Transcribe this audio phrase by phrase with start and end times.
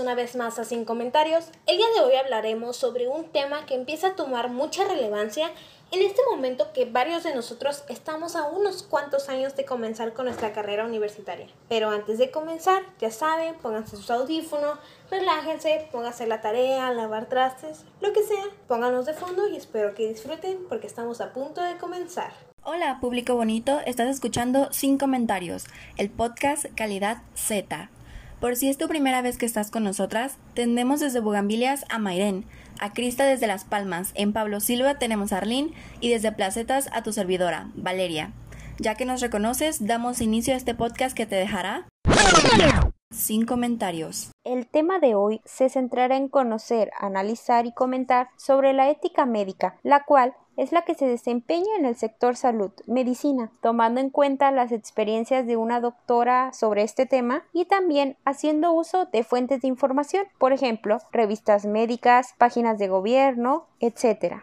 [0.00, 1.46] una vez más a Sin Comentarios.
[1.66, 5.50] El día de hoy hablaremos sobre un tema que empieza a tomar mucha relevancia
[5.90, 10.26] en este momento que varios de nosotros estamos a unos cuantos años de comenzar con
[10.26, 11.46] nuestra carrera universitaria.
[11.68, 14.78] Pero antes de comenzar, ya saben, pónganse sus audífonos,
[15.10, 20.08] relájense, pónganse la tarea, lavar trastes, lo que sea, pónganlos de fondo y espero que
[20.08, 22.32] disfruten porque estamos a punto de comenzar.
[22.62, 25.64] Hola, público bonito, estás escuchando Sin Comentarios,
[25.96, 27.90] el podcast Calidad Z.
[28.40, 32.44] Por si es tu primera vez que estás con nosotras, tendemos desde Bugambilias a Mairén,
[32.78, 37.02] a Crista desde Las Palmas, en Pablo Silva tenemos a Arlín y desde Placetas a
[37.02, 38.30] tu servidora, Valeria.
[38.78, 41.88] Ya que nos reconoces, damos inicio a este podcast que te dejará
[43.10, 44.30] sin comentarios.
[44.44, 49.80] El tema de hoy se centrará en conocer, analizar y comentar sobre la ética médica,
[49.82, 54.50] la cual es la que se desempeña en el sector salud, medicina, tomando en cuenta
[54.50, 59.68] las experiencias de una doctora sobre este tema y también haciendo uso de fuentes de
[59.68, 64.42] información, por ejemplo, revistas médicas, páginas de gobierno, etc.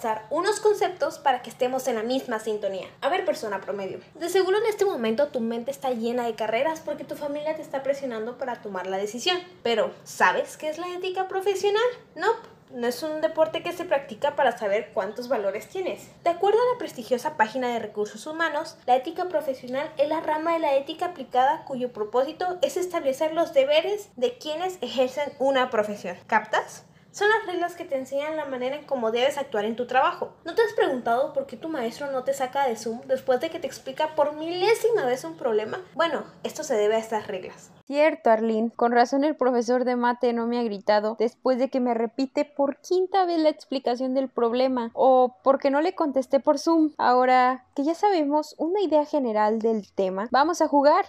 [0.00, 2.88] repasar unos conceptos para que estemos en la misma sintonía.
[3.00, 4.00] A ver, persona promedio.
[4.14, 7.62] De seguro en este momento tu mente está llena de carreras porque tu familia te
[7.62, 9.38] está presionando para tomar la decisión.
[9.62, 11.82] Pero, ¿sabes qué es la ética profesional?
[12.14, 12.28] No.
[12.70, 16.08] No es un deporte que se practica para saber cuántos valores tienes.
[16.22, 20.52] De acuerdo a la prestigiosa página de recursos humanos, la ética profesional es la rama
[20.52, 26.16] de la ética aplicada cuyo propósito es establecer los deberes de quienes ejercen una profesión.
[26.28, 26.84] ¿Captas?
[27.12, 30.32] Son las reglas que te enseñan la manera en cómo debes actuar en tu trabajo.
[30.44, 33.50] ¿No te has preguntado por qué tu maestro no te saca de Zoom después de
[33.50, 35.80] que te explica por milésima vez un problema?
[35.94, 37.72] Bueno, esto se debe a estas reglas.
[37.86, 38.70] Cierto, Arlene.
[38.76, 42.44] Con razón el profesor de mate no me ha gritado después de que me repite
[42.44, 46.92] por quinta vez la explicación del problema o porque no le contesté por Zoom.
[46.96, 51.06] Ahora que ya sabemos una idea general del tema, vamos a jugar.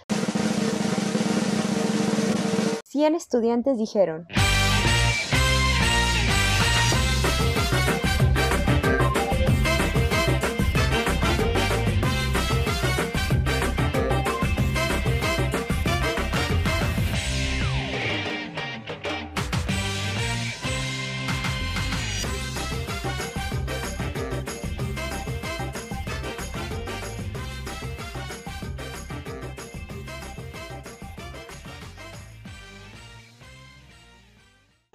[2.86, 4.26] 100 estudiantes dijeron.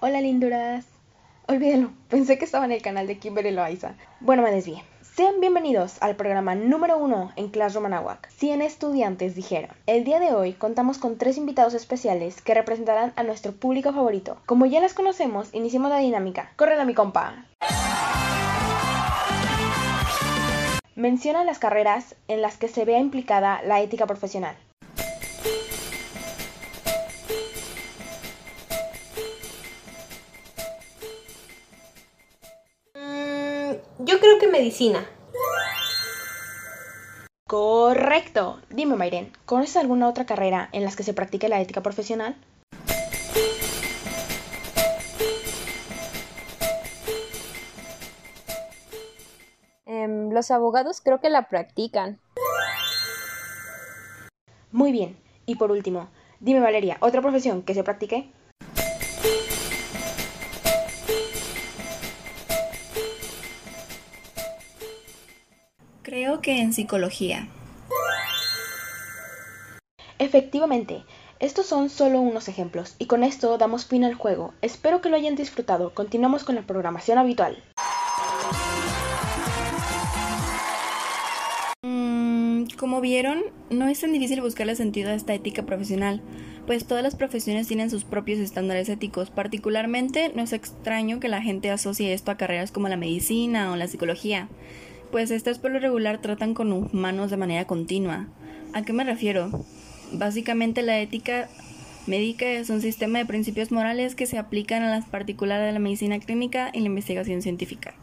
[0.00, 0.84] Hola linduras.
[1.48, 3.96] Olvídalo, pensé que estaba en el canal de Kimberly Loaiza.
[4.20, 4.84] Bueno, me desvié.
[5.02, 8.30] Sean bienvenidos al programa número uno en Classroom Anahuac.
[8.30, 9.72] 100 estudiantes dijeron.
[9.86, 14.36] El día de hoy contamos con tres invitados especiales que representarán a nuestro público favorito.
[14.46, 16.52] Como ya las conocemos, iniciemos la dinámica.
[16.54, 17.46] ¡Corre mi compa!
[20.94, 24.54] Menciona las carreras en las que se vea implicada la ética profesional.
[34.58, 35.06] Medicina.
[37.46, 38.60] Correcto.
[38.70, 42.36] Dime, Mayren, ¿conoces alguna otra carrera en la que se practique la ética profesional?
[49.86, 52.20] Em, los abogados creo que la practican.
[54.72, 55.16] Muy bien.
[55.46, 56.08] Y por último,
[56.40, 58.30] dime, Valeria, ¿otra profesión que se practique?
[66.50, 67.46] En psicología.
[70.18, 71.04] Efectivamente,
[71.40, 74.54] estos son solo unos ejemplos y con esto damos fin al juego.
[74.62, 75.92] Espero que lo hayan disfrutado.
[75.92, 77.62] Continuamos con la programación habitual.
[81.82, 86.22] Mm, como vieron, no es tan difícil buscarle sentido a esta ética profesional,
[86.66, 89.28] pues todas las profesiones tienen sus propios estándares éticos.
[89.28, 93.76] Particularmente, no es extraño que la gente asocie esto a carreras como la medicina o
[93.76, 94.48] la psicología
[95.10, 98.26] pues estas por lo regular tratan con humanos de manera continua.
[98.72, 99.64] ¿A qué me refiero?
[100.12, 101.48] Básicamente la ética
[102.06, 105.78] médica es un sistema de principios morales que se aplican a las particulares de la
[105.78, 107.94] medicina clínica y la investigación científica.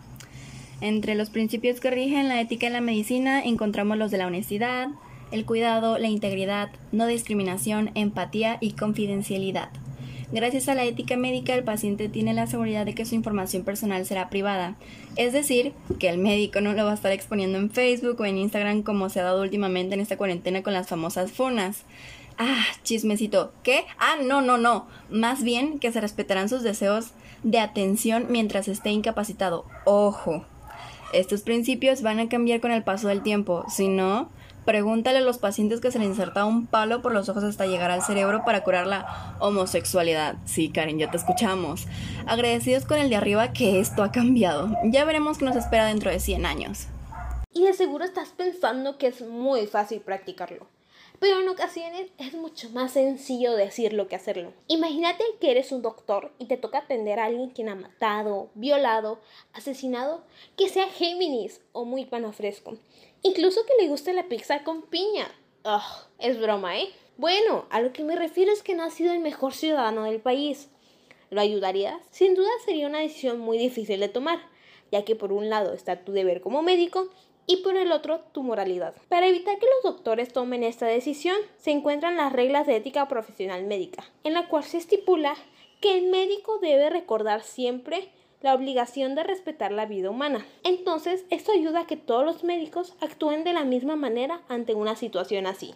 [0.82, 4.90] Entre los principios que rigen la ética en la medicina encontramos los de la honestidad,
[5.32, 9.70] el cuidado, la integridad, no discriminación, empatía y confidencialidad.
[10.32, 14.06] Gracias a la ética médica, el paciente tiene la seguridad de que su información personal
[14.06, 14.76] será privada.
[15.16, 18.38] Es decir, que el médico no lo va a estar exponiendo en Facebook o en
[18.38, 21.84] Instagram como se ha dado últimamente en esta cuarentena con las famosas funas.
[22.38, 23.54] Ah, chismecito.
[23.64, 23.86] ¿Qué?
[23.98, 24.88] Ah, no, no, no.
[25.10, 27.12] Más bien que se respetarán sus deseos
[27.44, 29.66] de atención mientras esté incapacitado.
[29.86, 30.44] Ojo.
[31.14, 33.64] Estos principios van a cambiar con el paso del tiempo.
[33.70, 34.30] Si no,
[34.66, 37.92] pregúntale a los pacientes que se les inserta un palo por los ojos hasta llegar
[37.92, 40.36] al cerebro para curar la homosexualidad.
[40.46, 41.86] Sí, Karen, ya te escuchamos.
[42.26, 44.70] Agradecidos con el de arriba que esto ha cambiado.
[44.86, 46.88] Ya veremos qué nos espera dentro de 100 años.
[47.54, 50.68] Y de seguro estás pensando que es muy fácil practicarlo
[51.20, 54.54] pero en ocasiones es mucho más sencillo decirlo que hacerlo.
[54.68, 59.20] Imagínate que eres un doctor y te toca atender a alguien quien ha matado, violado,
[59.54, 60.24] asesinado,
[60.58, 62.78] que sea Géminis o muy pano fresco.
[63.26, 65.28] Incluso que le guste la pizza con piña.
[65.66, 66.90] Ugh, es broma, ¿eh?
[67.18, 70.20] Bueno, a lo que me refiero es que no ha sido el mejor ciudadano del
[70.22, 70.70] país.
[71.32, 72.00] ¿Lo ayudarías?
[72.12, 74.38] Sin duda sería una decisión muy difícil de tomar,
[74.92, 77.10] ya que por un lado está tu deber como médico
[77.48, 78.94] y por el otro tu moralidad.
[79.10, 83.66] Para evitar que los doctores tomen esta decisión, se encuentran las reglas de ética profesional
[83.66, 85.34] médica, en la cual se estipula
[85.82, 88.08] que el médico debe recordar siempre
[88.42, 90.46] la obligación de respetar la vida humana.
[90.64, 94.96] Entonces, esto ayuda a que todos los médicos actúen de la misma manera ante una
[94.96, 95.74] situación así.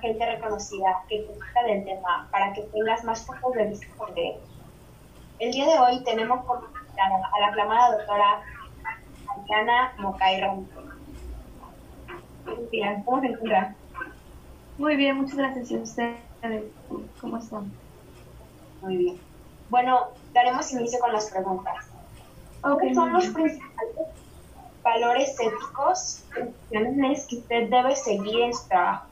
[0.00, 4.38] Gente reconocida que conozca del tema para que tengas más puntos de vista sobre
[5.38, 8.42] El día de hoy tenemos como invitada a la aclamada doctora
[9.28, 10.40] Adriana Mocay
[13.04, 13.74] ¿Cómo se encuentra?
[14.78, 15.70] Muy bien, muchas gracias.
[15.70, 16.16] ¿Y ustedes
[17.20, 17.70] cómo están?
[18.80, 19.20] Muy bien.
[19.68, 21.86] Bueno, daremos inicio con las preguntas.
[22.62, 23.96] ¿Cuáles son los principales
[24.82, 26.24] valores éticos
[26.70, 29.06] que usted debe seguir en su trabajo?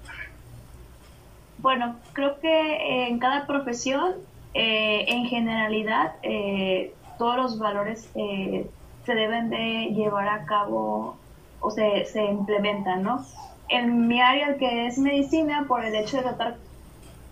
[1.58, 4.14] Bueno, creo que en cada profesión,
[4.54, 8.68] eh, en generalidad, eh, todos los valores eh,
[9.04, 11.16] se deben de llevar a cabo
[11.60, 13.24] o se, se implementan, ¿no?
[13.68, 16.56] En mi área, que es medicina, por el hecho de tratar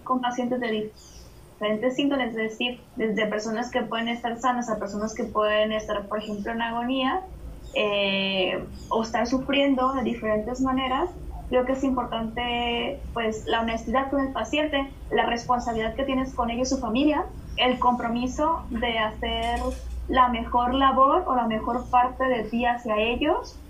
[0.02, 0.90] con pacientes de
[1.56, 6.06] diferentes síntomas, es decir, desde personas que pueden estar sanas a personas que pueden estar,
[6.06, 7.22] por ejemplo, en agonía,
[7.74, 11.10] eh, o estar sufriendo de diferentes maneras,
[11.48, 16.50] creo que es importante pues la honestidad con el paciente, la responsabilidad que tienes con
[16.50, 17.24] ellos y su familia,
[17.56, 19.60] el compromiso de hacer
[20.08, 23.60] la mejor labor o la mejor parte de ti hacia ellos,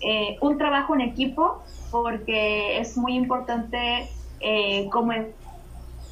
[0.00, 4.10] eh, un trabajo en equipo, porque es muy importante
[4.40, 5.34] eh, como en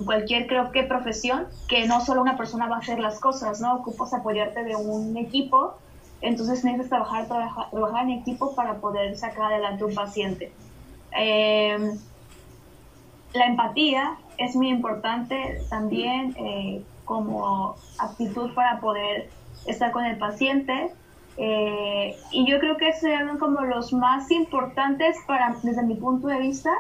[0.05, 3.77] cualquier creo que profesión, que no solo una persona va a hacer las cosas, ¿no?
[3.77, 5.79] Ocupas apoyarte de un equipo
[6.25, 10.55] entonces necesitas trabajar, trabajar, en equipo para poder sacar adelante un paciente.
[11.15, 11.99] Em,
[13.33, 19.31] la empatía es muy importante también eh, como actitud para poder
[19.67, 20.91] estar con el paciente.
[21.37, 26.39] Eh, y yo creo que son como los más importantes para, desde mi punto de
[26.39, 26.71] vista,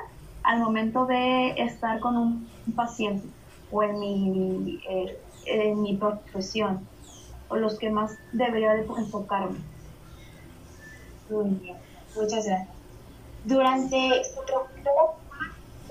[0.42, 3.26] al momento de estar con un paciente
[3.72, 6.86] o en mi, eh, en mi profesión
[7.48, 9.58] o los que más debería de enfocarme.
[11.30, 11.76] Muy bien,
[12.14, 12.83] muchas gracias.
[13.44, 14.40] Durante su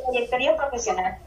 [0.05, 1.17] trayectoria profesional,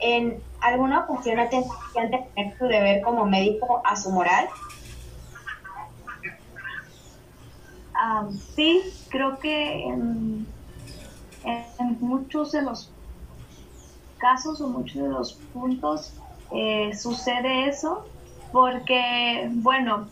[0.00, 4.48] ¿en alguna ocasión ha tenido que tener su deber como médico a su moral?
[8.54, 10.46] sí, creo que en,
[12.00, 12.90] muchos de los
[14.18, 16.12] casos o muchos de los puntos
[16.52, 18.06] eh, sucede eso
[18.52, 20.08] porque, bueno,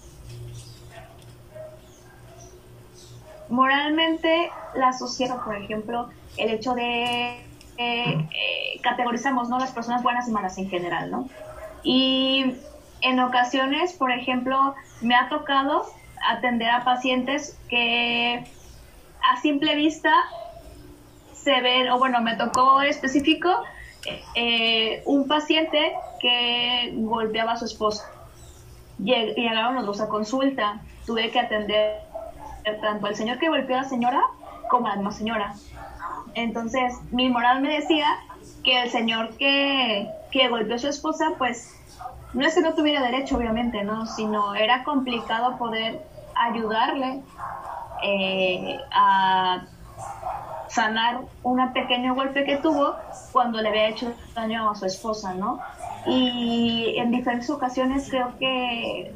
[3.53, 7.45] moralmente la sociedad, por ejemplo, el hecho de eh,
[7.79, 9.59] eh, categorizamos ¿no?
[9.59, 11.29] las personas buenas y malas en general, ¿no?
[11.83, 12.55] Y
[13.03, 15.85] en ocasiones, por ejemplo, me ha tocado
[16.29, 18.45] atender a pacientes que
[19.23, 20.13] a simple vista
[21.35, 23.51] se ven, o bueno, me tocó específico
[24.35, 28.09] eh, un paciente que golpeaba a su esposa
[28.99, 30.81] llegaron los dos a consulta.
[31.07, 32.12] Tuve que atender
[32.81, 34.23] tanto al señor que golpeó a la señora
[34.69, 35.55] como la misma señora.
[36.35, 38.07] Entonces, mi moral me decía
[38.65, 41.79] que el señor que, que golpeó a su esposa, pues,
[42.33, 44.07] no es que no tuviera derecho, obviamente, ¿no?
[44.07, 46.01] Sino era complicado poder
[46.35, 47.23] ayudarle
[48.03, 49.65] eh, a
[50.69, 52.95] sanar un pequeño golpe que tuvo
[53.31, 55.61] cuando le había hecho daño a su esposa, ¿no?
[56.07, 59.13] Y en diferentes ocasiones creo que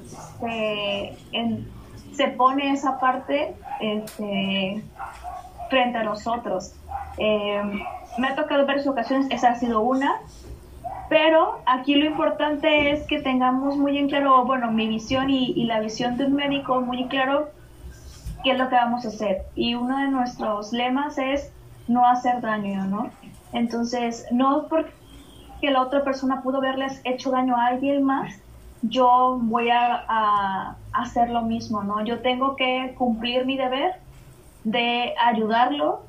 [2.16, 4.82] se, pone esa parte este,
[5.70, 6.74] frente a nosotros.
[7.18, 7.62] Eh,
[8.18, 10.20] me ha tocado en varias ocasiones, esa ha sido una,
[11.08, 15.80] pero aquí lo importante es que tengamos muy en claro, bueno, mi visión y, la
[15.80, 17.50] visión de un médico muy claro
[18.42, 19.42] qué es lo que vamos a hacer.
[19.54, 21.52] Y uno de nuestros lemas es
[21.86, 23.10] no hacer daño, ¿no?
[23.52, 24.90] Entonces, no porque
[25.62, 28.34] la otra persona pudo haberles hecho daño a alguien más,
[28.82, 32.02] yo voy a, hacer lo mismo, ¿no?
[32.04, 33.96] Yo tengo que cumplir mi deber
[34.64, 36.00] de ayudarlo,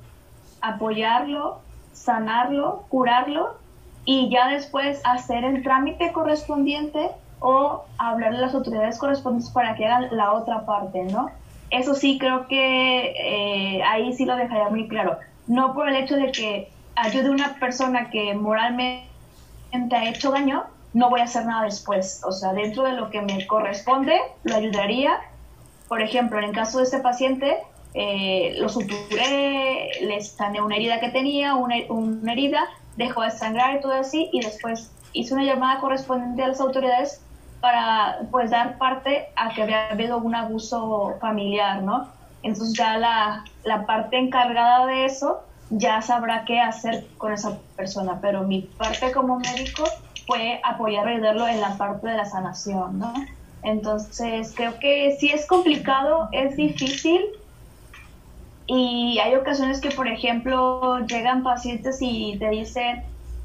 [0.61, 1.59] apoyarlo,
[1.91, 3.57] sanarlo, curarlo
[4.05, 7.09] y ya después hacer el trámite correspondiente
[7.41, 11.29] o hablar a las autoridades correspondientes para que hagan la otra parte, ¿no?
[11.69, 15.17] Eso sí, creo que eh, ahí sí lo dejaría muy claro.
[15.47, 19.07] No por el hecho de que ayude a una persona que moralmente
[19.91, 20.63] ha hecho daño,
[20.97, 22.21] no voy a hacer nada después.
[22.25, 25.19] O sea, dentro de lo que me corresponde, lo ayudaría.
[25.87, 27.59] Por ejemplo, en el caso de este paciente,
[27.93, 32.63] eh, lo suturé, le sané una herida que tenía, una, una herida,
[32.95, 37.21] dejó de sangrar y todo así, y después hice una llamada correspondiente a las autoridades
[37.61, 42.07] para pues dar parte a que había habido un abuso familiar, ¿no?
[42.41, 48.19] Entonces ya la, la parte encargada de eso ya sabrá qué hacer con esa persona,
[48.21, 49.83] pero mi parte como médico
[50.27, 53.13] fue apoyar y ayudarlo en la parte de la sanación, ¿no?
[53.63, 57.21] Entonces creo que sí es complicado, es difícil
[58.67, 63.03] y hay ocasiones que, por ejemplo, llegan pacientes y te dicen,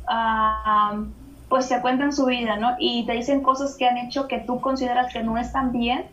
[0.08, 1.04] ah,
[1.48, 2.74] pues te cuentan su vida, ¿no?
[2.78, 6.06] Y te dicen cosas que han hecho que tú consideras que no están bien,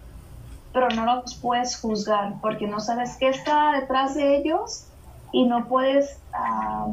[0.72, 4.86] pero no los puedes juzgar porque no sabes qué está detrás de ellos
[5.32, 6.88] y no puedes ah,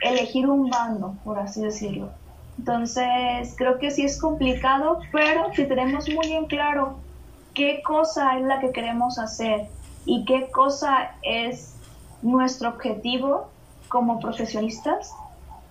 [0.00, 2.10] elegir un bando, por así decirlo.
[2.58, 6.98] Entonces, creo que sí es complicado, pero si tenemos muy en claro
[7.54, 9.66] qué cosa es la que queremos hacer
[10.04, 11.74] y qué cosa es
[12.22, 13.48] nuestro objetivo
[13.88, 15.12] como profesionistas,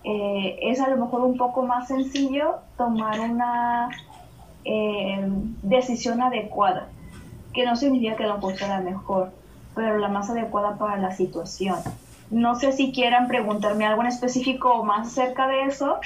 [0.04, 3.88] eh, es a lo mejor un poco más sencillo tomar una
[4.64, 5.28] eh,
[5.62, 6.88] decisión adecuada,
[7.52, 9.32] que no significa que la sea la mejor,
[9.74, 11.76] pero la más adecuada para la situación.
[12.30, 15.98] No sé si quieran preguntarme algo en específico más acerca de eso,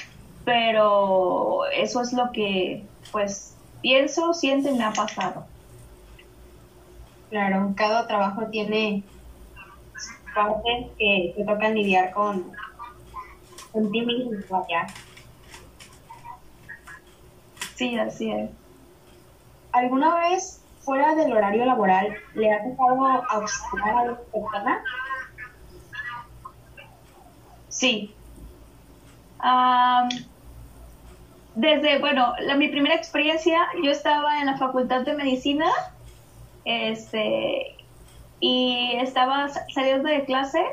[0.44, 5.47] pero eso es lo que pues pienso, siento y me ha pasado.
[7.30, 9.04] Claro, cada trabajo tiene
[10.35, 12.52] partes que te tocan lidiar con
[17.76, 18.50] Sí, así es.
[19.73, 24.85] ¿Alguna vez fuera del horario laboral le ha tocado auxiliar a otra persona?
[27.68, 28.14] Sí.
[31.54, 35.66] Desde, bueno, mi primera experiencia, yo estaba en la Facultad de Medicina
[36.64, 37.76] este,
[38.40, 40.64] y estaba saliendo de clase.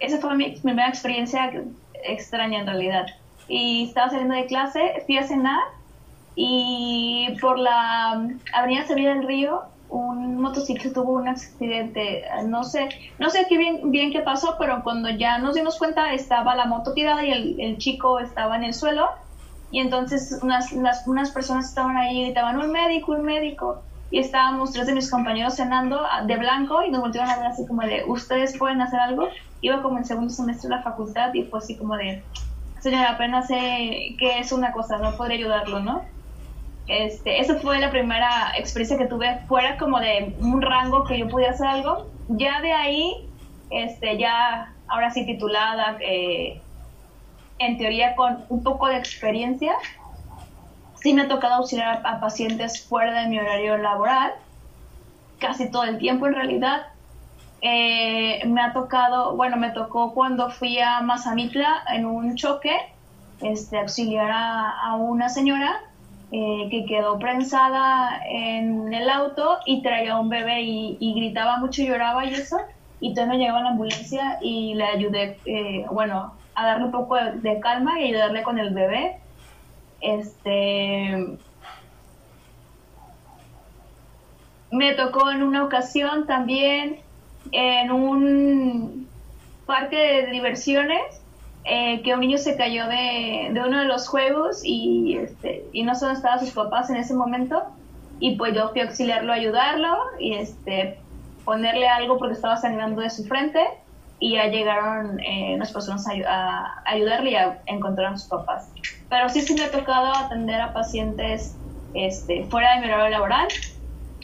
[0.00, 1.52] Esa fue mi primera experiencia
[2.04, 3.06] extraña en realidad.
[3.48, 5.62] Y estaba saliendo de clase, fui a cenar
[6.34, 9.62] y por la um, avenida Sevilla del Río
[9.92, 14.82] un motociclista tuvo un accidente, no sé, no sé qué bien, bien qué pasó, pero
[14.82, 18.64] cuando ya nos dimos cuenta estaba la moto tirada y el, el chico estaba en
[18.64, 19.08] el suelo
[19.70, 20.72] y entonces unas,
[21.06, 25.10] unas personas estaban ahí y gritaban un médico, un médico y estábamos tres de mis
[25.10, 28.80] compañeros cenando ah, de blanco y nos volvieron a ver así como de, ¿ustedes pueden
[28.80, 29.28] hacer algo?
[29.60, 32.22] Iba como en segundo semestre de la facultad y fue así como de,
[32.80, 36.11] señora, apenas sé que es una cosa, no podría ayudarlo, ¿no?
[36.92, 41.26] Este, esa fue la primera experiencia que tuve fuera como de un rango que yo
[41.26, 42.06] pudiera hacer algo.
[42.28, 43.30] Ya de ahí,
[43.70, 46.60] este, ya ahora sí titulada, eh,
[47.58, 49.72] en teoría con un poco de experiencia,
[50.96, 54.34] sí me ha tocado auxiliar a, pacientes fuera de mi horario laboral,
[55.38, 56.88] casi todo el tiempo en realidad.
[57.62, 62.76] Eh, me ha tocado, bueno, me tocó cuando fui a Mazamitla en un choque,
[63.40, 65.80] este, auxiliar a, una señora
[66.32, 72.24] eh, que quedó prensada en el auto y traía un bebé y, gritaba mucho lloraba
[72.24, 72.58] y eso.
[73.00, 77.16] Y entonces me llegaba la ambulancia y le ayudé, eh, bueno, a darle un poco
[77.16, 79.22] de, de calma y ayudarle con el bebé
[80.02, 81.38] este
[84.70, 86.98] me tocó en una ocasión también
[87.52, 89.08] en un
[89.64, 91.21] parque de diversiones
[91.64, 95.94] eh, que un niño se cayó de, uno de los juegos y, este, y no
[95.94, 97.62] solo estaban sus papás en ese momento
[98.18, 100.98] y pues yo fui a auxiliarlo, ayudarlo y este
[101.44, 103.60] ponerle algo porque estaba sangrando de su frente
[104.18, 108.70] y ya llegaron eh, unas personas a, ayudarle y a encontrar a sus papás.
[109.08, 111.56] Pero sí, sí me ha tocado atender a pacientes
[111.94, 113.48] este, fuera de mi horario laboral,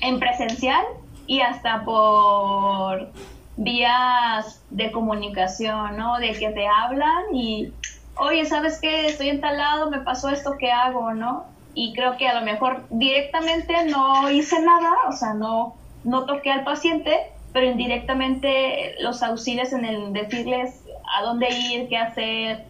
[0.00, 0.84] en presencial
[1.26, 3.10] y hasta por
[3.58, 6.18] vías de comunicación, ¿no?
[6.18, 7.72] De que te hablan y,
[8.16, 9.06] oye, ¿sabes qué?
[9.06, 11.44] Estoy entalado, me pasó esto, ¿qué hago, no?
[11.74, 15.74] Y creo que a lo mejor directamente no hice nada, o sea, no,
[16.04, 17.18] no toqué al paciente,
[17.52, 20.84] pero indirectamente los auxilios en el decirles
[21.16, 22.64] a dónde ir, qué hacer,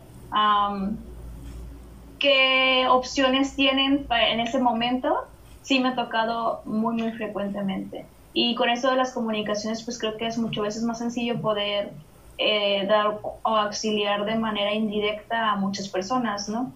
[2.19, 5.27] qué opciones tienen en ese momento,
[5.63, 8.07] sí me ha tocado muy, muy frecuentemente.
[8.41, 11.91] Y con eso de las comunicaciones, pues creo que es muchas veces más sencillo poder
[12.39, 16.73] eh, dar o auxiliar de manera indirecta a muchas personas, ¿no?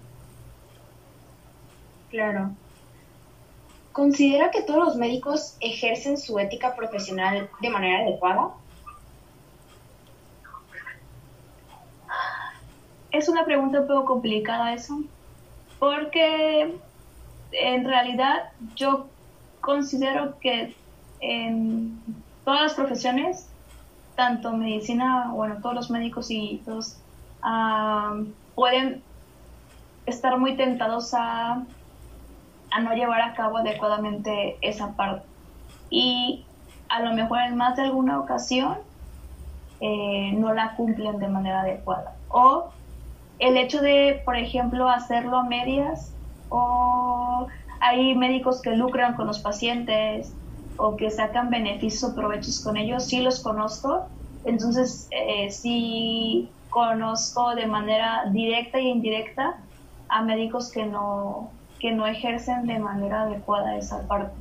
[2.11, 2.51] Claro.
[3.93, 8.55] ¿Considera que todos los médicos ejercen su ética profesional de manera adecuada?
[13.13, 15.01] Es una pregunta un poco complicada eso,
[15.79, 16.75] porque
[17.53, 19.07] en realidad yo
[19.61, 20.75] considero que
[21.23, 21.99] en
[22.45, 23.49] todas las profesiones,
[24.17, 26.99] tanto medicina, bueno, todos los médicos y todos
[28.55, 29.03] pueden
[30.07, 31.65] estar muy tentados a,
[32.71, 35.27] a no llevar a cabo adecuadamente esa parte.
[35.91, 36.45] Y
[36.89, 38.79] a lo mejor en más de alguna ocasión
[39.81, 42.15] eh, no la cumplen de manera adecuada.
[42.29, 42.71] O
[43.39, 46.13] el hecho de, por ejemplo, hacerlo a medias,
[46.49, 47.49] o
[47.81, 50.33] hay médicos que lucran con los pacientes,
[50.77, 54.07] o que sacan beneficios o provechos con ellos, sí los conozco.
[54.45, 59.57] Entonces, eh, sí conozco de manera directa e indirecta
[60.09, 64.35] a médicos que no, que no ejercen de manera adecuada esa parte.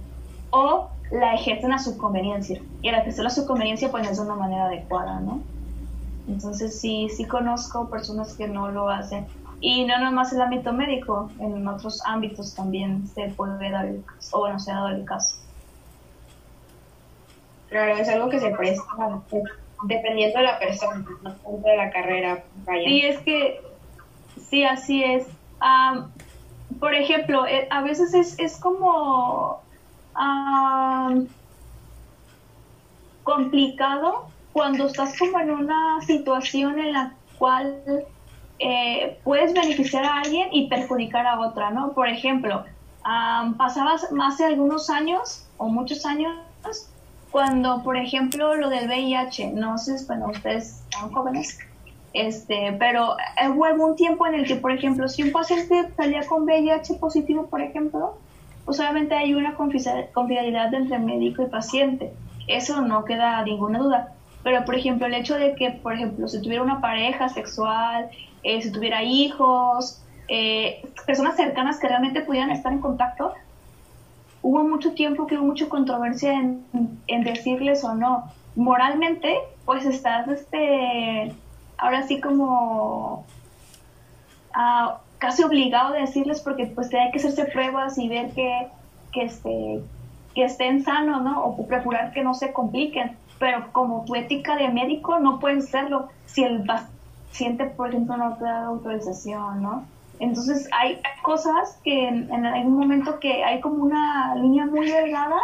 [0.51, 2.61] O la ejercen a su conveniencia.
[2.81, 5.41] Y a la que sea a su conveniencia, pues es de una manera adecuada, ¿no?
[6.27, 9.27] Entonces, sí, sí conozco personas que no lo hacen.
[9.59, 14.37] Y no nomás el ámbito médico, en otros ámbitos también se puede dar el caso,
[14.37, 15.37] o bueno, se ha dado el caso.
[17.71, 18.83] Claro, es algo que se presta
[19.83, 22.43] dependiendo de la persona, no de la carrera.
[22.65, 23.61] Sí, es que,
[24.49, 25.25] sí, así es.
[26.81, 29.61] por ejemplo, eh, a veces es, es como
[33.23, 38.05] complicado cuando estás como en una situación en la cual
[38.59, 41.93] eh, puedes beneficiar a alguien y perjudicar a otra, ¿no?
[41.93, 42.65] Por ejemplo,
[43.57, 46.35] pasabas hace algunos años o muchos años
[47.31, 51.57] cuando, por ejemplo, lo del VIH, no sé, bueno, ustedes son jóvenes,
[52.13, 53.15] este, pero
[53.53, 57.47] hubo algún tiempo en el que, por ejemplo, si un paciente salía con VIH positivo,
[57.47, 58.17] por ejemplo,
[58.65, 62.13] pues obviamente hay una confidencialidad entre médico y paciente.
[62.47, 64.13] Eso no queda ninguna duda.
[64.43, 68.09] Pero, por ejemplo, el hecho de que, por ejemplo, si tuviera una pareja sexual,
[68.43, 73.33] eh, si tuviera hijos, eh, personas cercanas que realmente pudieran estar en contacto,
[74.41, 78.31] hubo mucho tiempo que hubo mucha controversia en, decirles o no.
[78.55, 81.33] Moralmente, pues estás, este,
[81.77, 83.25] ahora sí como
[84.53, 88.67] ah, casi obligado a decirles porque pues hay que hacerse pruebas y ver que,
[89.11, 89.81] que, este,
[90.35, 91.43] que estén sanos, ¿no?
[91.43, 93.17] O procurar que no se compliquen.
[93.39, 98.35] Pero como tu ética de médico no puedes hacerlo si el paciente, por ejemplo, no
[98.35, 99.85] te da autorización, ¿no?
[100.21, 105.39] Entonces hay cosas que en, algún momento que hay como una línea muy delgada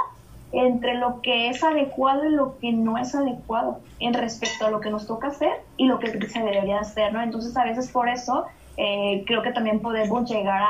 [0.52, 4.80] entre lo que es adecuado y lo que no es adecuado en respecto a lo
[4.80, 7.24] que nos toca hacer y lo que se debería hacer, ¿no?
[7.24, 8.46] Entonces a veces por eso
[8.78, 10.62] eh, creo que también podemos llegar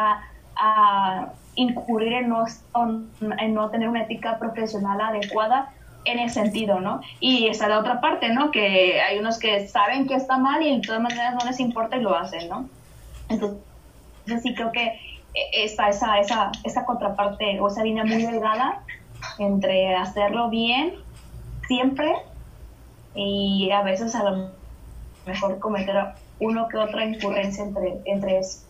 [0.56, 2.46] a, incurrir en no,
[3.40, 5.74] en no tener una ética profesional adecuada
[6.06, 7.02] en ese sentido, ¿no?
[7.20, 8.52] Y está la otra parte, ¿no?
[8.52, 11.98] Que hay unos que saben que está mal y de todas maneras no les importa
[11.98, 12.70] y lo hacen, ¿no?
[13.28, 13.67] Entonces,
[14.28, 15.00] entonces sí creo que eh,
[15.54, 18.84] está esa, esa, esa contraparte o esa línea muy delgada
[19.40, 20.96] entre hacerlo bien
[21.68, 22.14] siempre
[23.16, 24.52] y a veces a lo
[25.26, 25.96] mejor cometer
[26.40, 28.64] uno que otra incurrencia entre, entre eso.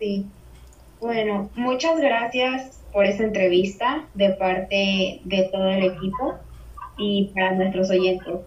[0.00, 0.26] Sí.
[1.00, 6.34] Bueno, muchas gracias por esta entrevista de parte de todo el equipo
[6.98, 8.40] y para nuestros oyentes.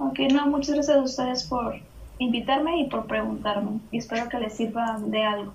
[0.00, 1.74] Ok, no, muchas gracias a ustedes por
[2.18, 3.80] invitarme y por preguntarme.
[3.90, 5.52] Y espero que les sirva de algo.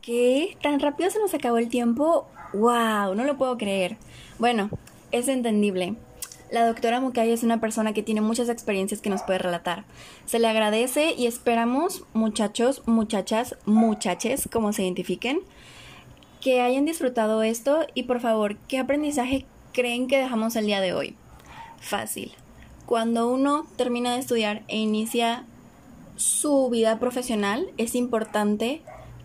[0.00, 0.56] ¿Qué?
[0.62, 2.26] ¿Tan rápido se nos acabó el tiempo?
[2.54, 3.14] ¡Wow!
[3.14, 3.98] No lo puedo creer.
[4.38, 4.70] Bueno,
[5.10, 5.96] es entendible.
[6.52, 9.86] La doctora Mukai es una persona que tiene muchas experiencias que nos puede relatar.
[10.26, 15.40] Se le agradece y esperamos, muchachos, muchachas, muchaches, como se identifiquen,
[16.42, 20.92] que hayan disfrutado esto y por favor, ¿qué aprendizaje creen que dejamos el día de
[20.92, 21.16] hoy?
[21.80, 22.32] Fácil.
[22.84, 25.46] Cuando uno termina de estudiar e inicia
[26.16, 28.82] su vida profesional, es importante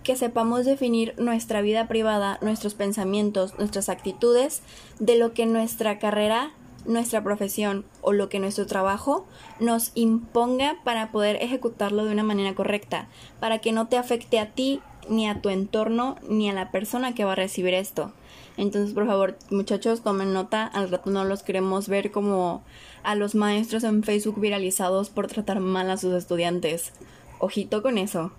[0.07, 4.61] que sepamos definir nuestra vida privada, nuestros pensamientos, nuestras actitudes,
[4.99, 6.53] de lo que nuestra carrera,
[6.87, 9.27] nuestra profesión o lo que nuestro trabajo
[9.59, 13.07] nos imponga para poder ejecutarlo de una manera correcta,
[13.39, 17.13] para que no te afecte a ti, ni a tu entorno, ni a la persona
[17.13, 18.11] que va a recibir esto.
[18.57, 22.63] Entonces, por favor, muchachos, tomen nota, al rato no los queremos ver como
[23.03, 26.93] a los maestros en Facebook viralizados por tratar mal a sus estudiantes.
[27.39, 28.31] Ojito con eso.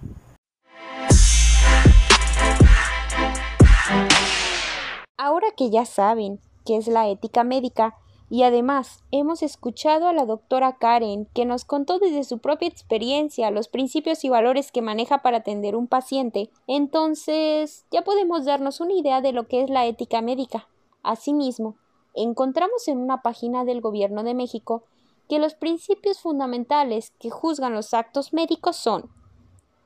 [5.17, 7.95] Ahora que ya saben qué es la ética médica,
[8.31, 13.51] y además hemos escuchado a la doctora Karen, que nos contó desde su propia experiencia
[13.51, 18.93] los principios y valores que maneja para atender un paciente, entonces ya podemos darnos una
[18.93, 20.69] idea de lo que es la ética médica.
[21.03, 21.77] Asimismo,
[22.15, 24.85] encontramos en una página del Gobierno de México
[25.29, 29.11] que los principios fundamentales que juzgan los actos médicos son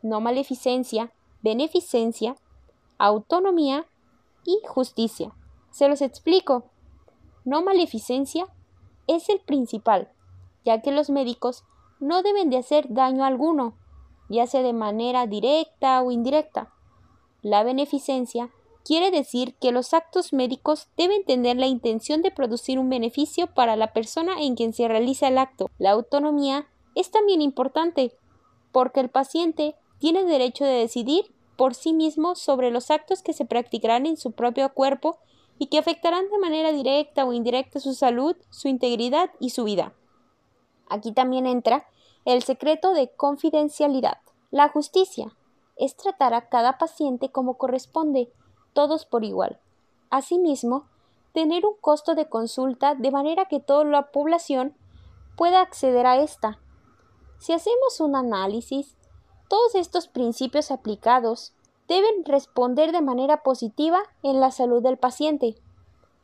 [0.03, 2.37] no maleficencia, beneficencia,
[2.99, 3.87] autonomía
[4.45, 5.33] y justicia.
[5.71, 6.65] Se los explico.
[7.45, 8.47] No maleficencia
[9.07, 10.13] es el principal,
[10.65, 11.65] ya que los médicos
[12.01, 13.77] no deben de hacer daño alguno,
[14.29, 16.73] ya sea de manera directa o indirecta.
[17.43, 18.51] La beneficencia
[18.85, 23.77] quiere decir que los actos médicos deben tener la intención de producir un beneficio para
[23.77, 25.71] la persona en quien se realiza el acto.
[25.79, 28.17] La autonomía es también importante,
[28.73, 33.45] porque el paciente tiene derecho de decidir por sí mismo sobre los actos que se
[33.45, 35.19] practicarán en su propio cuerpo
[35.59, 39.95] y que afectarán de manera directa o indirecta su salud, su integridad y su vida.
[40.89, 41.87] Aquí también entra
[42.25, 44.19] el secreto de confidencialidad.
[44.51, 45.35] La justicia
[45.77, 48.31] es tratar a cada paciente como corresponde,
[48.73, 49.59] todos por igual.
[50.11, 50.87] Asimismo,
[51.33, 54.77] tener un costo de consulta de manera que toda la población
[55.37, 56.59] pueda acceder a esta.
[57.39, 58.97] Si hacemos un análisis,
[59.49, 61.55] todos estos principios aplicados
[61.89, 65.57] deben responder de manera positiva en la salud del paciente,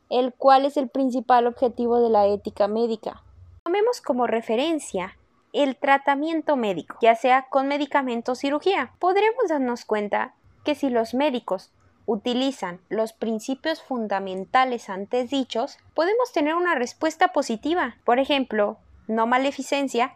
[0.09, 3.23] el cual es el principal objetivo de la ética médica.
[3.63, 5.17] Tomemos como referencia
[5.53, 8.93] el tratamiento médico, ya sea con medicamento o cirugía.
[8.99, 11.71] Podremos darnos cuenta que si los médicos
[12.05, 17.97] utilizan los principios fundamentales antes dichos, podemos tener una respuesta positiva.
[18.03, 20.15] Por ejemplo, no maleficencia,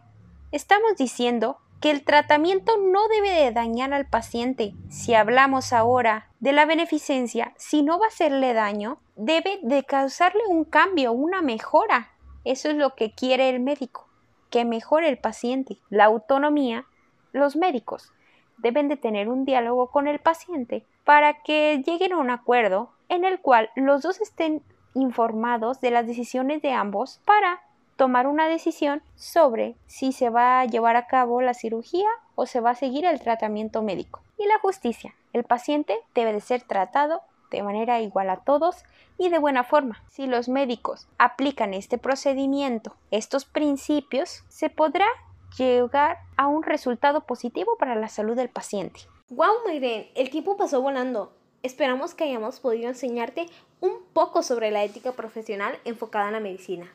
[0.52, 4.74] estamos diciendo que el tratamiento no debe de dañar al paciente.
[4.88, 10.44] Si hablamos ahora de la beneficencia, si no va a hacerle daño, debe de causarle
[10.48, 12.14] un cambio, una mejora.
[12.46, 14.08] Eso es lo que quiere el médico,
[14.50, 15.80] que mejore el paciente.
[15.90, 16.86] La autonomía,
[17.34, 18.14] los médicos
[18.60, 23.26] deben de tener un diálogo con el paciente para que lleguen a un acuerdo en
[23.26, 27.62] el cual los dos estén informados de las decisiones de ambos para
[28.04, 32.60] tomar una decisión sobre si se va a llevar a cabo la cirugía o se
[32.60, 34.22] va a seguir el tratamiento médico.
[34.38, 35.16] Y la justicia.
[35.32, 38.84] El paciente debe de ser tratado de manera igual a todos
[39.18, 40.04] y de buena forma.
[40.10, 45.08] Si los médicos aplican este procedimiento, estos principios, se podrá
[45.58, 49.00] llegar a un resultado positivo para la salud del paciente.
[49.30, 50.10] ¡Wow, Mayren!
[50.16, 51.32] El tiempo pasó volando.
[51.62, 53.46] Esperamos que hayamos podido enseñarte
[53.80, 56.92] un poco sobre la ética profesional enfocada en la medicina.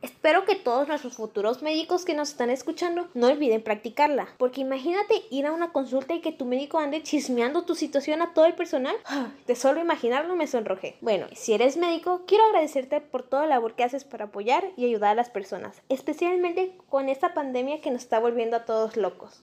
[0.00, 5.22] Espero que todos nuestros futuros médicos que nos están escuchando no olviden practicarla, porque imagínate
[5.30, 8.54] ir a una consulta y que tu médico ande chismeando tu situación a todo el
[8.54, 8.94] personal.
[9.48, 10.96] De solo imaginarlo me sonrojé.
[11.00, 14.84] Bueno, si eres médico, quiero agradecerte por toda la labor que haces para apoyar y
[14.84, 19.42] ayudar a las personas, especialmente con esta pandemia que nos está volviendo a todos locos.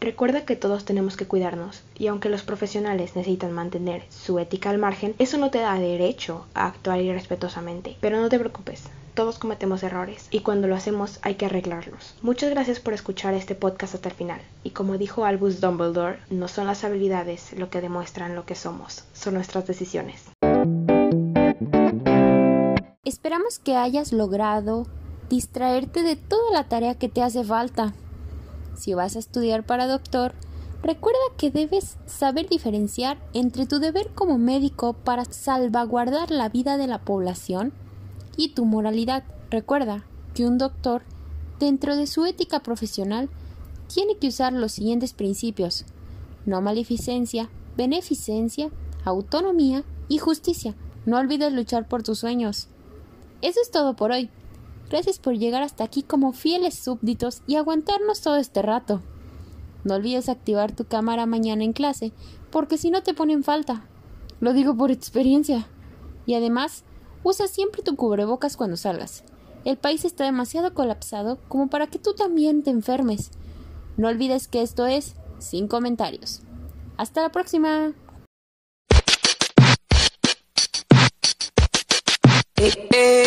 [0.00, 4.78] Recuerda que todos tenemos que cuidarnos y aunque los profesionales necesitan mantener su ética al
[4.78, 7.98] margen, eso no te da derecho a actuar irrespetuosamente.
[8.00, 12.14] Pero no te preocupes, todos cometemos errores y cuando lo hacemos hay que arreglarlos.
[12.22, 14.40] Muchas gracias por escuchar este podcast hasta el final.
[14.64, 19.04] Y como dijo Albus Dumbledore, no son las habilidades lo que demuestran lo que somos,
[19.12, 20.30] son nuestras decisiones.
[23.04, 24.86] Esperamos que hayas logrado
[25.28, 27.92] distraerte de toda la tarea que te hace falta
[28.80, 30.32] si vas a estudiar para doctor,
[30.82, 36.86] recuerda que debes saber diferenciar entre tu deber como médico para salvaguardar la vida de
[36.86, 37.72] la población
[38.36, 39.24] y tu moralidad.
[39.50, 41.02] Recuerda que un doctor,
[41.58, 43.28] dentro de su ética profesional,
[43.92, 45.84] tiene que usar los siguientes principios.
[46.46, 48.70] No maleficencia, beneficencia,
[49.04, 50.74] autonomía y justicia.
[51.04, 52.68] No olvides luchar por tus sueños.
[53.42, 54.30] Eso es todo por hoy.
[54.90, 59.00] Gracias por llegar hasta aquí como fieles súbditos y aguantarnos todo este rato.
[59.84, 62.12] No olvides activar tu cámara mañana en clase,
[62.50, 63.84] porque si no te ponen falta.
[64.40, 65.68] Lo digo por experiencia.
[66.26, 66.82] Y además,
[67.22, 69.22] usa siempre tu cubrebocas cuando salgas.
[69.64, 73.30] El país está demasiado colapsado como para que tú también te enfermes.
[73.96, 76.40] No olvides que esto es Sin Comentarios.
[76.96, 77.92] Hasta la próxima.
[82.56, 83.19] Eh, eh.